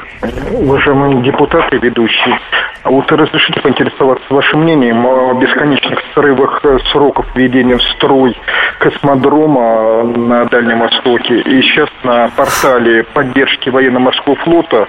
[0.53, 2.39] Уважаемые депутаты, ведущие,
[2.83, 8.37] а вот разрешите поинтересоваться вашим мнением о бесконечных срывах э, сроков введения в строй
[8.79, 11.41] космодрома на Дальнем Востоке.
[11.41, 14.89] И сейчас на портале поддержки военно-морского флота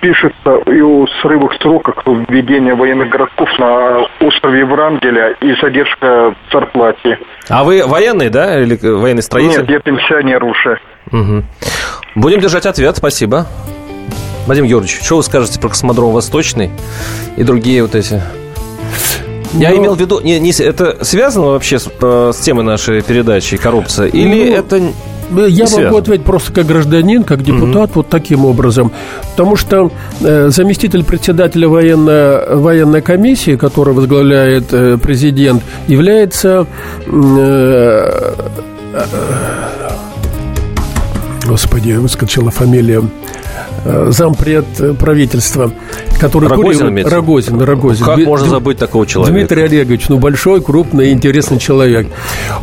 [0.00, 7.18] пишется и о срывах сроках введения военных городков на острове Врангеля и задержка в зарплате.
[7.48, 9.60] А вы военный, да, или военный строитель?
[9.60, 10.78] Нет, я пенсионер уже.
[11.12, 11.44] Угу.
[12.16, 13.46] Будем держать ответ, спасибо.
[14.46, 16.70] Вадим Георгиевич, что вы скажете про космодром Восточный
[17.36, 18.22] и другие вот эти
[19.54, 19.76] я Но...
[19.76, 24.06] имел в виду, не, не, это связано вообще с, с темой нашей передачи коррупция?
[24.06, 24.92] Или ну, это
[25.46, 25.84] я связано.
[25.84, 28.92] могу ответить просто как гражданин, как депутат, mm вот таким образом.
[29.32, 36.66] Потому что э, заместитель председателя военно, военной комиссии, которую возглавляет э, президент, является...
[37.06, 38.34] Э,
[38.94, 39.04] э,
[41.46, 43.51] господи, выскочила фамилия Э,
[43.84, 45.72] зампред правительства,
[46.20, 47.08] который Рогозин, курил...
[47.08, 48.06] Рогозин, Рогозин.
[48.06, 48.26] Как Дмит...
[48.26, 49.36] можно забыть такого человека?
[49.36, 52.08] Дмитрий Олегович, ну, большой, крупный, интересный человек.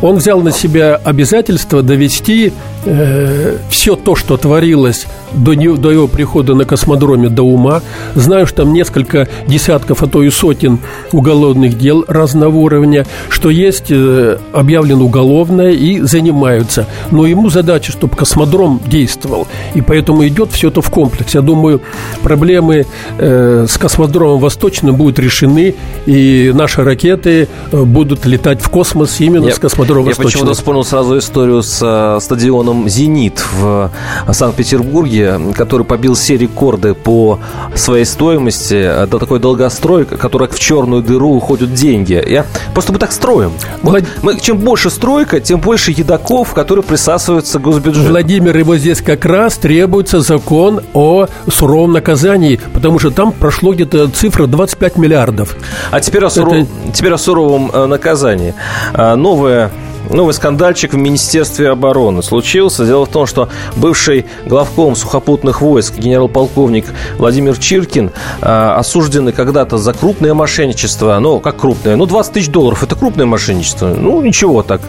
[0.00, 2.52] Он взял на себя обязательство довести
[2.84, 7.82] э, все то, что творилось до, не, до его прихода на космодроме до ума.
[8.14, 10.78] Знаю, что там несколько десятков, а то и сотен
[11.12, 16.86] уголовных дел разного уровня, что есть э, объявлено уголовное и занимаются.
[17.10, 19.46] Но ему задача, чтобы космодром действовал.
[19.74, 21.34] И поэтому идет все в комплекс.
[21.34, 21.80] Я думаю,
[22.22, 22.86] проблемы
[23.18, 25.74] э, э, с космодромом Восточным будут решены,
[26.06, 30.28] и наши ракеты э, будут летать в космос именно я, с космодрома Восточным.
[30.28, 33.90] Я почему-то вспомнил сразу историю с э, стадионом «Зенит» в
[34.30, 37.38] Санкт-Петербурге, который побил все рекорды по
[37.74, 38.74] своей стоимости.
[38.74, 42.22] Это такой долгострой, который в черную дыру уходят деньги.
[42.26, 43.52] Я, просто мы так строим.
[43.82, 48.08] Вот мы, чем больше стройка, тем больше едоков, которые присасываются к госбюджету.
[48.08, 54.08] Владимир, его здесь как раз требуется закон о суровом наказании, потому что там прошло где-то
[54.08, 55.56] цифра 25 миллиардов.
[55.90, 56.54] А теперь о, суров...
[56.54, 56.66] Это...
[56.92, 58.54] теперь о суровом э, наказании.
[58.92, 59.70] А, новая
[60.08, 62.86] новый скандальчик в Министерстве обороны случился.
[62.86, 66.86] Дело в том, что бывший главком сухопутных войск генерал-полковник
[67.18, 68.10] Владимир Чиркин,
[68.40, 73.26] э, осужденный когда-то за крупное мошенничество, ну, как крупное, ну, 20 тысяч долларов, это крупное
[73.26, 74.80] мошенничество, ну, ничего так.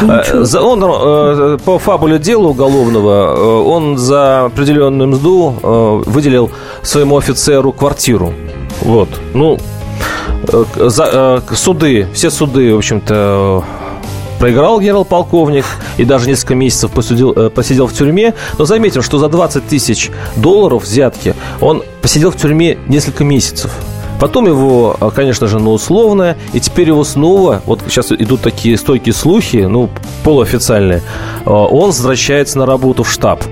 [0.00, 0.60] Ну, ничего.
[0.64, 6.50] Он э, по фабуле дела уголовного, э, он за определенную мзду э, выделил
[6.82, 8.32] своему офицеру квартиру.
[8.80, 9.58] Вот, ну,
[10.48, 13.64] э, за, э, суды, все суды, в общем-то,
[14.38, 15.64] проиграл генерал-полковник
[15.96, 18.34] и даже несколько месяцев посидел, э, посидел в тюрьме.
[18.58, 23.72] Но заметим, что за 20 тысяч долларов взятки он посидел в тюрьме несколько месяцев.
[24.20, 28.76] Потом его, э, конечно же, на условное, и теперь его снова, вот сейчас идут такие
[28.78, 29.90] стойкие слухи, ну,
[30.22, 31.02] полуофициальные,
[31.44, 33.42] э, он возвращается на работу в штаб.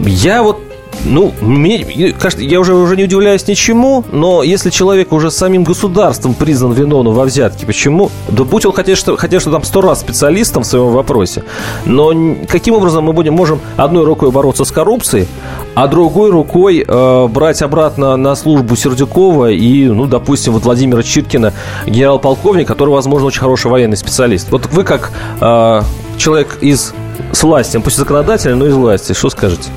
[0.00, 0.59] Я вот
[1.04, 6.34] ну, мне, кажется, я уже, уже не удивляюсь ничему, но если человек уже самим государством
[6.34, 8.10] признан виновным во взятке, почему?
[8.28, 11.44] Да будь он хотя что, хотя что там сто раз специалистом в своем вопросе,
[11.84, 12.12] но
[12.48, 15.26] каким образом мы будем, можем одной рукой бороться с коррупцией,
[15.74, 21.52] а другой рукой э, брать обратно на службу Сердюкова и, ну, допустим, вот Владимира Чиркина,
[21.86, 24.50] генерал-полковник, который, возможно, очень хороший военный специалист.
[24.50, 25.82] Вот вы как э,
[26.18, 26.92] человек из
[27.32, 29.70] с власти, пусть законодательный, но из власти, что скажете?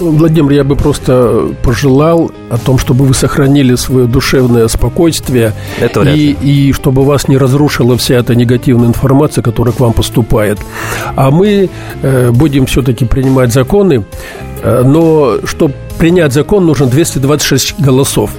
[0.00, 6.32] Владимир, я бы просто пожелал о том, чтобы вы сохранили свое душевное спокойствие Это и,
[6.32, 10.58] и чтобы вас не разрушила вся эта негативная информация, которая к вам поступает.
[11.16, 11.68] А мы
[12.02, 14.04] э, будем все-таки принимать законы,
[14.62, 18.30] э, но чтобы принять закон, нужно 226 голосов.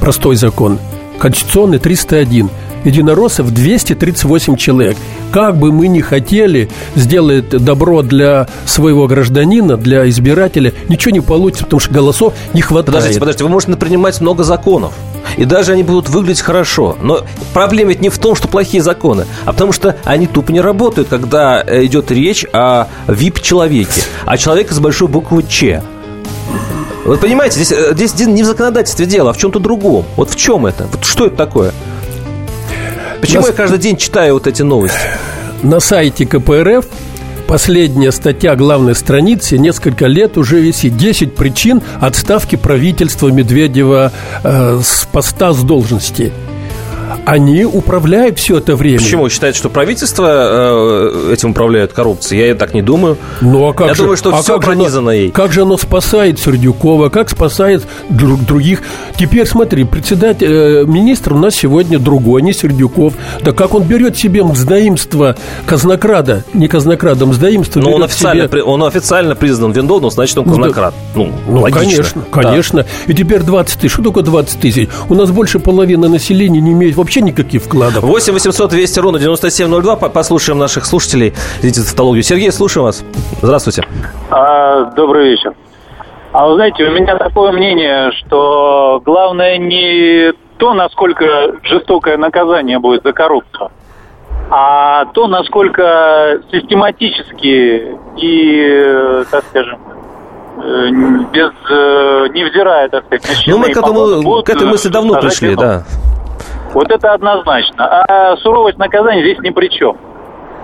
[0.00, 0.78] Простой закон.
[1.18, 2.50] Конституционный 301
[2.86, 4.96] единороссов 238 человек.
[5.32, 11.64] Как бы мы ни хотели сделать добро для своего гражданина, для избирателя, ничего не получится,
[11.64, 12.86] потому что голосов не хватает.
[12.86, 14.94] Подождите, подождите, вы можете принимать много законов.
[15.36, 16.96] И даже они будут выглядеть хорошо.
[17.02, 17.22] Но
[17.52, 21.08] проблема ведь не в том, что плохие законы, а потому что они тупо не работают,
[21.08, 25.82] когда идет речь о VIP-человеке, о человеке с большой буквы «Ч».
[27.04, 30.04] Вы понимаете, здесь, э, здесь не в законодательстве дело, а в чем-то другом.
[30.16, 30.88] Вот в чем это?
[30.90, 31.72] Вот что это такое?
[33.20, 33.46] Почему на...
[33.48, 34.98] я каждый день читаю вот эти новости?
[35.62, 36.86] На сайте КПРФ
[37.46, 45.06] последняя статья главной страницы несколько лет уже висит 10 причин отставки правительства Медведева э, с
[45.10, 46.32] поста с должности.
[47.26, 48.98] Они управляют все это время.
[48.98, 49.24] Почему?
[49.24, 52.46] Вы считаете, что правительство э, этим управляет коррупцией?
[52.46, 53.18] Я так не думаю.
[53.40, 55.30] Ну, а как Я же, думаю, что а все как пронизано оно, ей.
[55.32, 58.82] Как же оно спасает Сердюкова, как спасает друг, других?
[59.18, 63.14] Теперь смотри, председатель, э, министр у нас сегодня другой, не Сердюков.
[63.42, 65.34] Да как он берет себе мздоимство
[65.66, 68.62] казнокрада, не казнокрада, мздоимство Но он официально, себе...
[68.62, 70.94] он официально признан виновным, значит, он казнокрад.
[71.16, 72.84] Ну, ну, ну конечно, конечно.
[72.84, 73.12] Да.
[73.12, 73.92] И теперь 20 тысяч.
[73.94, 74.88] Что такое 20 тысяч?
[75.08, 78.02] У нас больше половины населения не имеет вообще никаких вкладов.
[78.04, 79.96] 8 800 200 ровно 9702.
[79.96, 81.34] Послушаем наших слушателей.
[81.58, 82.22] Извините за тавтологию.
[82.22, 83.04] Сергей, слушаем вас.
[83.42, 83.84] Здравствуйте.
[84.30, 85.54] А, добрый вечер.
[86.32, 91.24] А вы знаете, у меня такое мнение, что главное не то, насколько
[91.62, 93.70] жестокое наказание будет за коррупцию,
[94.50, 99.78] а то, насколько систематически и, так скажем,
[100.58, 100.88] э,
[101.32, 105.84] без, э, невзирая, так сказать, Ну, мы к этому, к этой мысли давно пришли, да.
[106.72, 107.86] Вот это однозначно.
[107.86, 109.96] А суровость наказания здесь ни при чем.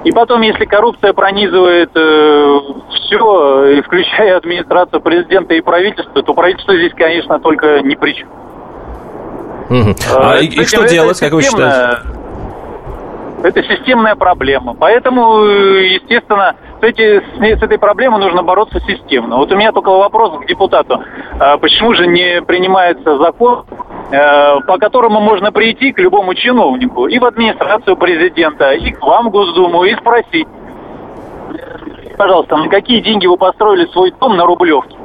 [0.05, 2.59] И потом, если коррупция пронизывает э,
[2.91, 8.29] все, включая администрацию президента и правительство, то правительство здесь, конечно, только ни при чем.
[9.71, 9.95] Угу.
[10.17, 11.99] А, а и, и что делать, как вы считаете?
[13.45, 14.75] Это системная проблема.
[14.75, 19.37] Поэтому, естественно, с, эти, с, этой проблемой нужно бороться системно.
[19.37, 21.01] Вот у меня только вопрос к депутату.
[21.39, 23.65] А почему же не принимается закон,
[24.11, 29.31] э, по которому можно прийти к любому чиновнику и в администрацию президента, и к вам,
[29.31, 30.49] Госдуму, и спросить,
[32.19, 34.97] пожалуйста, на какие деньги вы построили свой дом на Рублевке?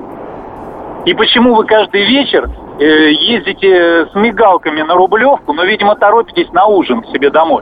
[1.05, 6.65] И почему вы каждый вечер э, ездите с мигалками на Рублевку, но, видимо, торопитесь на
[6.65, 7.61] ужин к себе домой?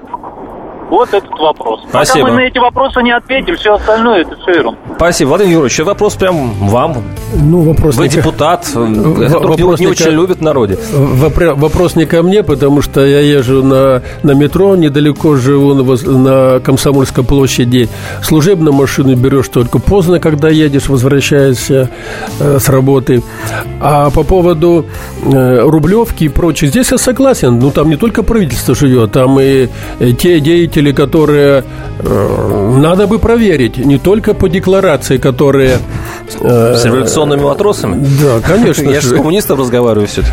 [0.89, 1.82] Вот этот вопрос.
[1.89, 2.26] Спасибо.
[2.26, 4.78] Пока мы на эти вопросы не ответим, все остальное это все ерунда.
[4.95, 5.30] Спасибо.
[5.30, 6.98] Владимир Юрьевич, вопрос прям вам.
[7.34, 9.04] Ну, вопрос Вы не депутат, труд не,
[9.63, 10.78] вопрос не не очень ко- любят в народе.
[10.93, 17.24] Вопрос не ко мне, потому что я езжу на, на метро, недалеко живу на Комсомольской
[17.24, 17.89] площади.
[18.21, 21.89] Служебную машину берешь только поздно, когда едешь, возвращаешься
[22.39, 23.24] э, с работы.
[23.82, 24.86] А по поводу
[25.26, 27.60] э, Рублевки и прочее, здесь я согласен.
[27.60, 29.67] Ну, там не только правительство живет, там и,
[30.00, 31.63] э, те деятели, которые
[31.99, 33.77] э, надо бы проверить.
[33.77, 35.79] Не только по декларации, которые...
[36.39, 38.05] э, С революционными матросами?
[38.21, 40.23] Да, конечно Я же с коммунистом разговариваю все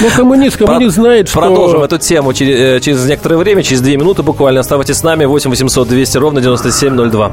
[0.00, 1.40] Ну, коммунист, коммунист знает, что...
[1.40, 4.60] Продолжим эту тему через, э, через некоторое время, через две минуты буквально.
[4.60, 5.24] Оставайтесь с нами.
[5.24, 7.32] 8 800 200 ровно 9702.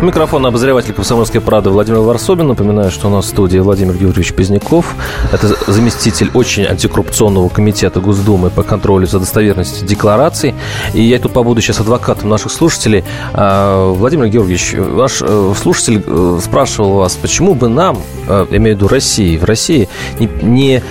[0.00, 2.46] У микрофона обозреватель «Комсомольской правды» Владимир Варсобин.
[2.46, 4.94] Напоминаю, что у нас в студии Владимир Георгиевич Поздняков.
[5.32, 10.54] Это заместитель очень антикоррупционного комитета Госдумы по контролю за достоверностью деклараций.
[10.94, 13.02] И я тут побуду сейчас адвокатом наших слушателей.
[13.32, 18.78] А, Владимир Георгиевич, ваш э, слушатель э, спрашивал вас, почему бы нам, э, имею в
[18.78, 19.88] виду России, в России
[20.20, 20.82] не, не,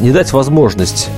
[0.00, 1.08] не дать возможность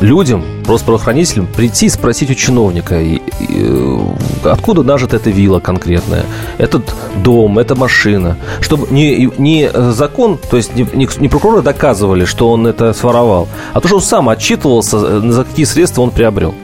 [0.00, 3.98] людям, просто правоохранителям, прийти и спросить у чиновника, и- и, э,
[4.44, 6.24] откуда нажита эта вилла конкретная,
[6.58, 8.36] этот дом, эта машина.
[8.60, 13.48] Чтобы не, не закон, то есть не, не- не прокуроры доказывали, что он это своровал,
[13.72, 16.54] а то, что он сам отчитывался, э, за какие средства он приобрел.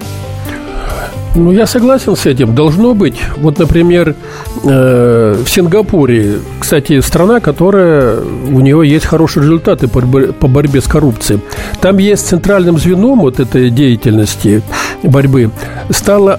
[1.35, 2.55] Ну, я согласен с этим.
[2.55, 3.17] Должно быть.
[3.39, 4.15] Вот, например,
[4.65, 11.41] э, в Сингапуре, кстати, страна, которая у нее есть хорошие результаты по борьбе, с коррупцией.
[11.81, 14.63] Там есть центральным звеном вот этой деятельности
[15.03, 15.51] борьбы
[15.91, 16.39] стало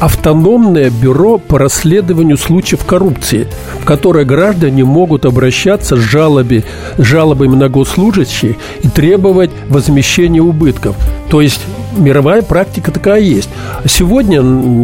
[0.00, 3.48] автономное бюро по расследованию случаев коррупции,
[3.80, 6.64] в которое граждане могут обращаться с, жалоби,
[6.96, 10.96] с жалобами на госслужащих и требовать возмещения убытков.
[11.30, 11.60] То есть
[11.96, 13.50] мировая практика такая есть.
[13.86, 14.40] Сегодня,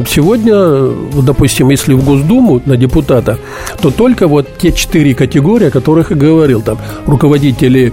[0.08, 0.90] сегодня,
[1.22, 3.38] допустим, если в Госдуму на депутата,
[3.80, 7.92] то только вот те четыре категории, о которых я говорил, там руководители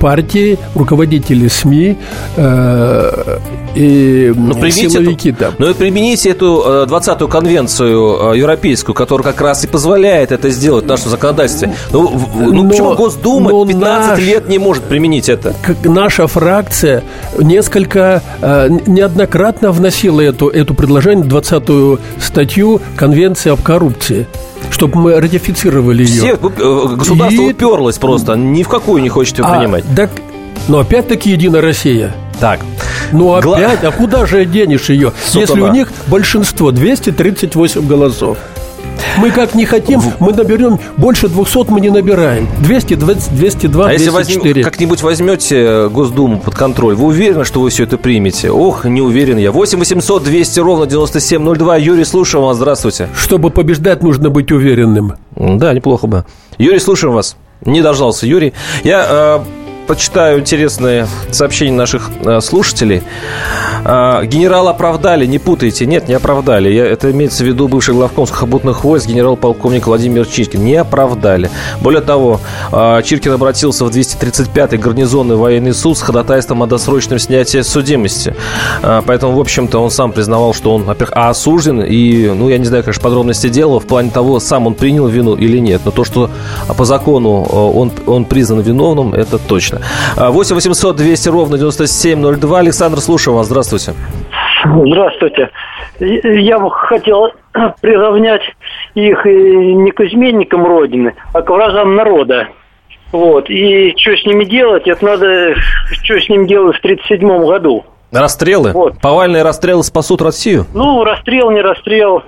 [0.00, 1.96] партии, руководители СМИ
[2.36, 3.38] э,
[3.74, 5.54] и Ну, силовики эту- там.
[5.58, 10.50] Ну и примените эту э, 20-ю конвенцию э, европейскую, которая как раз и позволяет это
[10.50, 11.74] сделать в нашем законодательстве.
[11.92, 15.54] Ну, ну Но- почему Госдума но 15 наш- лет не может применить это?
[15.62, 17.02] как наша фракция
[17.38, 24.26] несколько э, неоднократно вносила эту, эту предложение, 20-ю статью Конвенции об коррупции,
[24.70, 26.20] чтобы мы ратифицировали ее.
[26.20, 29.84] Все, э, государство И- уперлось просто, ни в какую не хочет ее А, принимать.
[29.96, 30.10] так,
[30.68, 32.14] но опять-таки Единая Россия.
[32.40, 32.60] Так,
[33.12, 35.40] Ну Гла- опять, а куда же денешь ее, Сатана.
[35.40, 38.38] если у них большинство, 238 голосов?
[39.18, 42.48] Мы как не хотим, мы наберем больше 200 мы не набираем.
[42.60, 44.62] 220, 202, а если возьм- 204.
[44.64, 48.50] как-нибудь возьмете Госдуму под контроль, вы уверены, что вы все это примете?
[48.50, 49.52] Ох, не уверен я.
[49.52, 51.76] 8 800 200 ровно 9702.
[51.76, 52.56] Юрий, слушаем вас.
[52.56, 53.08] Здравствуйте.
[53.16, 55.14] Чтобы побеждать, нужно быть уверенным.
[55.34, 56.24] Да, неплохо бы.
[56.58, 57.36] Юрий, слушаем вас.
[57.64, 58.52] Не дождался Юрий.
[58.84, 59.40] Я э,
[59.86, 63.02] почитаю интересные сообщения наших э, слушателей.
[63.84, 65.86] Э, генерала оправдали, не путайте.
[65.86, 66.70] Нет, не оправдали.
[66.70, 70.64] Я, это имеется в виду бывший главком сухопутных войск генерал-полковник Владимир Чиркин.
[70.64, 71.50] Не оправдали.
[71.80, 72.40] Более того,
[72.72, 78.34] э, Чиркин обратился в 235-й гарнизонный военный суд с ходатайством о досрочном снятии судимости.
[78.82, 82.58] Э, поэтому, в общем-то, он сам признавал, что он, во-первых, а, осужден, и, ну, я
[82.58, 85.82] не знаю, конечно, подробности дела в плане того, сам он принял вину или нет.
[85.84, 86.30] Но то, что
[86.68, 89.75] а, по закону э, он, он признан виновным, это точно.
[90.16, 92.58] А, 8 800 200 ровно 9702.
[92.58, 93.46] Александр, слушаю вас.
[93.46, 93.94] Здравствуйте.
[94.64, 95.50] Здравствуйте.
[96.00, 97.32] Я бы хотел
[97.80, 98.42] приравнять
[98.94, 102.48] их не к изменникам Родины, а к вражам народа.
[103.12, 103.48] Вот.
[103.48, 105.54] И что с ними делать, это надо,
[106.02, 107.84] что с ними делать в 1937 году.
[108.12, 108.72] Расстрелы?
[108.72, 109.00] Вот.
[109.00, 110.66] Повальные расстрелы спасут Россию?
[110.74, 112.22] Ну, расстрел, не расстрел,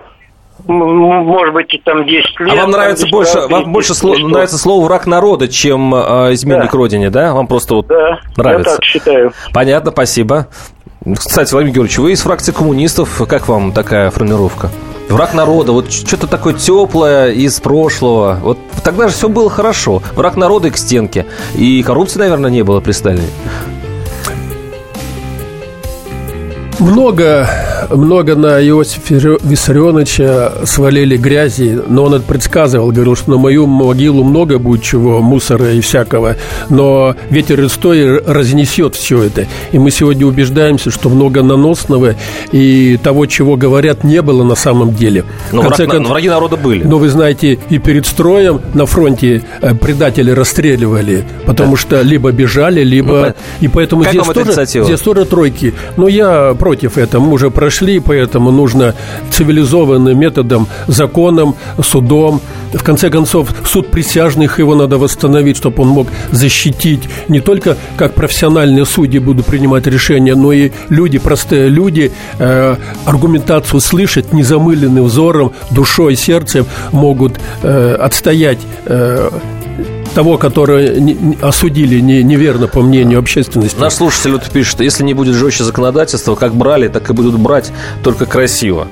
[0.72, 2.52] может быть, и там 10 лет.
[2.52, 6.79] А вам нравится больше, вам больше сло- нравится слово враг народа, чем э, изменник Да.
[6.79, 7.33] Родине, да?
[7.35, 8.71] Вам просто вот Да, нравится.
[8.71, 9.33] я так считаю.
[9.52, 10.46] Понятно, спасибо.
[11.16, 13.23] Кстати, Владимир Георгиевич, вы из фракции коммунистов.
[13.29, 14.69] Как вам такая формировка?
[15.08, 18.38] Враг народа, вот что-то такое теплое из прошлого.
[18.42, 20.02] Вот тогда же все было хорошо.
[20.14, 21.25] Враг народа и к стенке.
[21.56, 23.29] И коррупции, наверное, не было при Сталине.
[26.81, 27.50] Много,
[27.90, 34.22] много на Иосифа Виссарионовича свалили грязи, но он это предсказывал, говорил, что на мою могилу
[34.22, 36.37] много будет чего, мусора и всякого,
[36.68, 39.46] но ветер истории разнесет все это.
[39.72, 42.14] И мы сегодня убеждаемся, что много наносного
[42.52, 45.24] и того, чего говорят, не было на самом деле.
[45.50, 46.85] Но, враг, концов, но враги народа были.
[46.85, 51.76] Но вы знаете, и перед строем на фронте э, предатели расстреливали, потому да.
[51.76, 53.35] что либо бежали, либо...
[53.60, 55.74] Ну, и поэтому здесь тоже, здесь тоже тройки.
[55.96, 57.25] Но я против этого.
[57.25, 58.94] Мы уже прошли, поэтому нужно
[59.31, 62.40] цивилизованным методом, законом, судом.
[62.75, 68.12] В конце концов, суд присяжных его надо восстановить, чтобы он мог защитить не только как
[68.12, 75.52] профессиональные судьи будут принимать решения, но и люди, простые люди, э, аргументацию слышать, незамыленным взором,
[75.71, 79.31] душой, сердцем могут э, отстоять э,
[80.19, 80.81] того, которого
[81.42, 83.79] осудили неверно по мнению общественности.
[83.79, 87.71] Наш слушатель вот пишет, если не будет жестче законодательства, как брали, так и будут брать,
[88.02, 88.88] только красиво.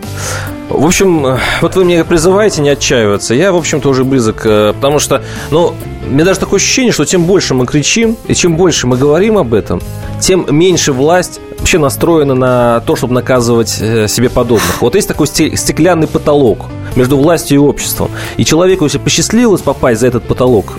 [0.69, 3.35] В общем, вот вы меня призываете не отчаиваться.
[3.35, 5.21] Я, в общем-то, уже близок, э, потому что,
[5.51, 5.75] ну,
[6.09, 9.53] мне даже такое ощущение, что чем больше мы кричим, и чем больше мы говорим об
[9.53, 9.83] этом,
[10.21, 14.81] тем меньше власть вообще настроена на то, чтобы наказывать э, себе подобных.
[14.81, 18.13] Вот есть такой стеклянный потолок между властью и обществом.
[18.37, 20.75] И человеку, если посчастливилось попасть за этот потолок,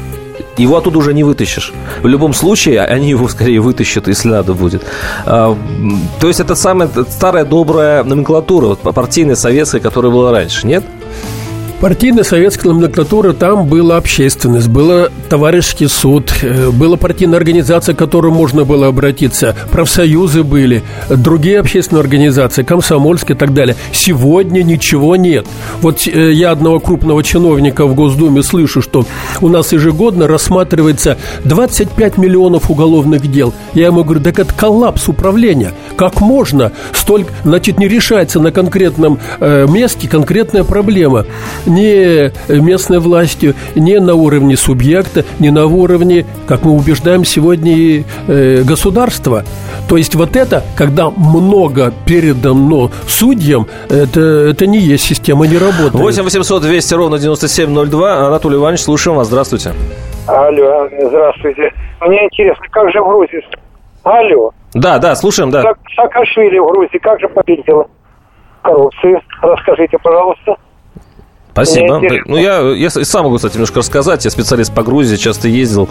[0.57, 1.73] его оттуда уже не вытащишь.
[2.01, 4.83] В любом случае, они его скорее вытащат, если надо будет.
[5.25, 5.57] А,
[6.19, 10.83] то есть это самая старая добрая номенклатура, партийная, советская, которая была раньше, нет?
[11.79, 18.31] Партийная советская номенклатура, там была общественность, было товарищеский суд, э, была партийная организация, к которой
[18.31, 23.75] можно было обратиться, профсоюзы были, другие общественные организации, комсомольские и так далее.
[23.91, 25.45] Сегодня ничего нет.
[25.81, 29.05] Вот э, я одного крупного чиновника в Госдуме слышу, что
[29.41, 33.53] у нас ежегодно рассматривается 25 миллионов уголовных дел.
[33.75, 35.73] Я ему говорю, так это коллапс управления.
[35.95, 36.71] Как можно?
[36.91, 41.27] Столько, значит, не решается на конкретном э, месте конкретная проблема
[41.67, 48.63] ни местной властью, ни на уровне субъекта, ни на уровне, как мы убеждаем сегодня, э,
[48.63, 49.43] государства.
[49.87, 55.93] То есть вот это, когда много передано судьям, это, это не есть система, не работает.
[55.93, 58.27] 8 800 200 ровно 9702.
[58.27, 59.27] Анатолий Иванович, слушаем вас.
[59.27, 59.71] Здравствуйте.
[60.27, 61.71] Алло, здравствуйте.
[62.01, 63.43] Мне интересно, как же в Грузии...
[64.03, 64.51] Алло.
[64.73, 65.73] Да, да, слушаем, да.
[65.95, 67.87] Саакашвили в Грузии как же победила
[68.61, 69.21] коррупцию?
[69.41, 70.55] Расскажите, пожалуйста.
[71.57, 71.99] Спасибо.
[72.27, 74.23] Ну, я, я сам могу, кстати, немножко рассказать.
[74.25, 75.89] Я специалист по Грузии, часто ездил,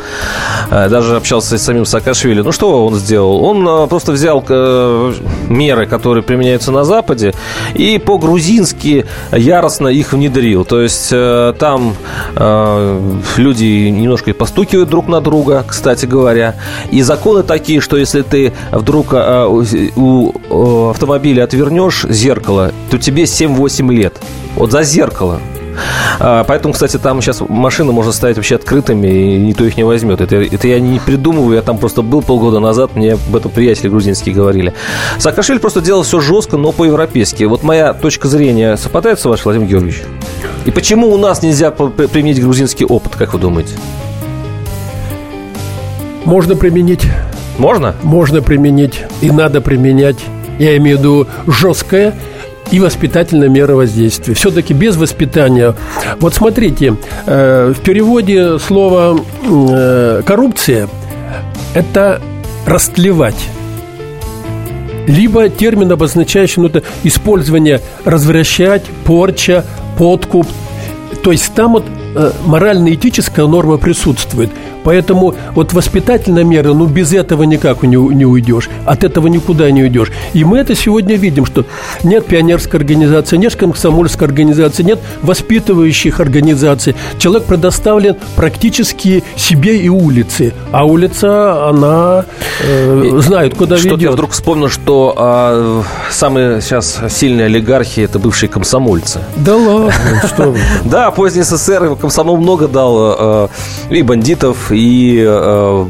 [0.70, 2.42] э, даже общался с самим Саакашвили.
[2.42, 3.42] Ну, что он сделал?
[3.42, 5.12] Он э, просто взял э,
[5.48, 7.34] меры, которые применяются на Западе,
[7.74, 10.64] и по-грузински яростно их внедрил.
[10.64, 11.10] То есть
[11.58, 11.94] там
[13.36, 16.54] люди немножко постукивают друг на друга, кстати говоря.
[16.90, 24.14] И законы такие, что если ты вдруг у автомобиля отвернешь зеркало, то тебе 7-8 лет.
[24.54, 25.40] Вот за зеркало.
[26.18, 30.20] А, поэтому, кстати, там сейчас машины можно ставить вообще открытыми, и никто их не возьмет.
[30.20, 33.88] Это, это я не придумываю, я там просто был полгода назад, мне об этом приятели
[33.88, 34.72] грузинские говорили.
[35.18, 37.44] Саакашвили просто делал все жестко, но по-европейски.
[37.44, 40.02] Вот моя точка зрения совпадает с вашей, Владимир Георгиевич?
[40.64, 43.74] И почему у нас нельзя применить грузинский опыт, как вы думаете?
[46.24, 47.06] Можно применить.
[47.58, 47.94] Можно?
[48.02, 49.04] Можно применить.
[49.20, 50.16] И надо применять.
[50.58, 52.14] Я имею в виду жесткое
[52.70, 54.34] и воспитательная мера воздействия.
[54.34, 55.74] Все-таки без воспитания.
[56.20, 56.96] Вот смотрите,
[57.26, 60.88] э, в переводе слова э, коррупция
[61.74, 62.20] это
[62.66, 63.48] растлевать
[65.06, 69.64] либо термин, обозначающий ну, это использование развращать, порча,
[69.98, 70.46] подкуп.
[71.22, 74.50] То есть там вот э, морально-этическая норма присутствует.
[74.86, 78.70] Поэтому вот воспитательная мера, ну, без этого никак не, не уйдешь.
[78.84, 80.12] От этого никуда не уйдешь.
[80.32, 81.64] И мы это сегодня видим, что
[82.04, 86.94] нет пионерской организации, нет комсомольской организации, нет воспитывающих организаций.
[87.18, 90.54] Человек предоставлен практически себе и улице.
[90.70, 92.24] А улица, она
[92.62, 95.82] э, знает, куда Что-то я вдруг вспомнил, что э,
[96.12, 99.18] самые сейчас сильные олигархи– это бывшие комсомольцы.
[99.34, 99.92] Да ладно,
[100.32, 103.48] что Да, поздний СССР комсомол много дал э,
[103.90, 105.86] и бандитов, и э,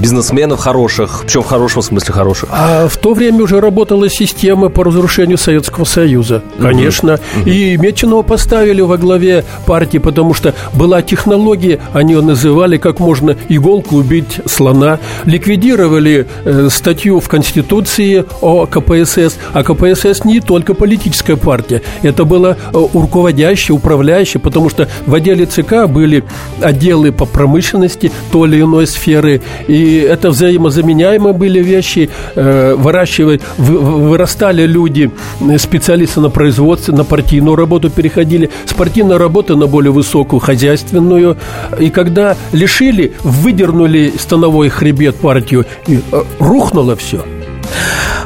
[0.00, 2.48] бизнесменов хороших, причем в хорошем смысле хороших.
[2.52, 7.10] А в то время уже работала система по разрушению Советского Союза, конечно.
[7.10, 7.50] Mm-hmm.
[7.50, 13.36] И Меченого поставили во главе партии, потому что была технология, они ее называли, как можно
[13.48, 14.98] иголку убить слона.
[15.24, 22.56] Ликвидировали э, статью в Конституции о КПСС, а КПСС не только политическая партия, это было
[22.56, 26.24] э, руководящее, управляющее, потому что в отделе ЦК были
[26.62, 34.66] отделы по промышленности той или иной сферы, и это взаимозаменяемые были вещи, э, выращивать, вырастали
[34.66, 35.10] люди,
[35.58, 41.36] специалисты на производстве, на партийную работу переходили, с партийной работы на более высокую хозяйственную,
[41.78, 47.24] и когда лишили, выдернули становой хребет партию, и э, рухнуло все.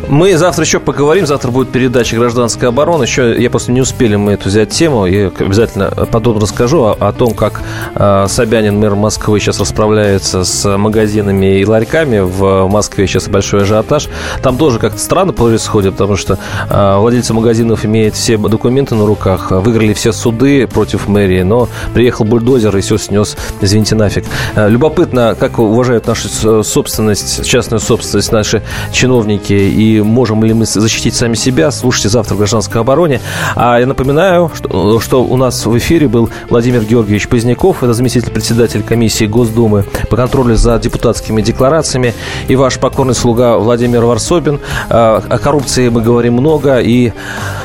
[0.09, 1.27] Мы завтра еще поговорим.
[1.27, 3.05] Завтра будет передача «Гражданская оборона».
[3.05, 5.07] Еще, я просто не успели мы эту взять тему.
[5.07, 7.63] Я обязательно подробно расскажу о, о том, как
[7.95, 12.21] э, Собянин, мэр Москвы, сейчас расправляется с магазинами и ларьками.
[12.21, 14.09] В Москве сейчас большой ажиотаж.
[14.43, 16.39] Там тоже как-то странно происходит, потому что
[16.69, 22.25] э, владельцы магазинов имеют все документы на руках, выиграли все суды против мэрии, но приехал
[22.25, 24.25] бульдозер и все снес, извините, нафиг.
[24.55, 31.15] Э, любопытно, как уважают нашу собственность, частную собственность наши чиновники и можем ли мы защитить
[31.15, 33.21] сами себя, слушайте завтра в «Гражданской обороне».
[33.55, 38.31] А я напоминаю, что, что у нас в эфире был Владимир Георгиевич Поздняков, это заместитель
[38.31, 42.15] председателя комиссии Госдумы по контролю за депутатскими декларациями,
[42.49, 44.61] и ваш покорный слуга Владимир Варсобин.
[44.89, 47.13] А, о коррупции мы говорим много, и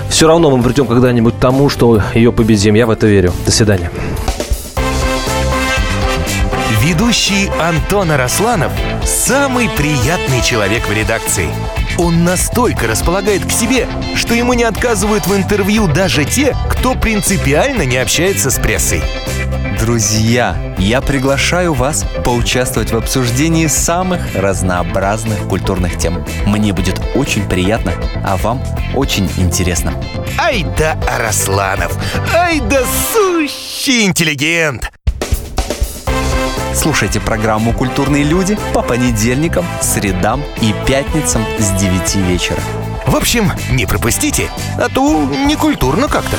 [0.09, 2.75] все равно мы придем когда-нибудь к тому, что ее победим.
[2.75, 3.33] Я в это верю.
[3.45, 3.91] До свидания.
[6.81, 8.71] Ведущий Антон Арасланов–
[9.03, 11.49] самый приятный человек в редакции–
[11.99, 17.81] он настолько располагает к себе, что ему не отказывают в интервью даже те, кто принципиально
[17.81, 19.01] не общается с прессой.
[19.77, 26.25] Друзья, я приглашаю вас поучаствовать в обсуждении самых разнообразных культурных тем.
[26.45, 27.93] Мне будет очень приятно,
[28.23, 28.63] а вам
[28.95, 29.93] очень интересно.
[30.37, 31.97] Ай да Арасланов!
[32.33, 32.81] Ай да
[33.13, 34.89] сущий интеллигент!
[36.81, 42.61] Слушайте программу «Культурные люди» по понедельникам, средам и пятницам с 9 вечера.
[43.05, 46.37] В общем, не пропустите, а то некультурно как-то.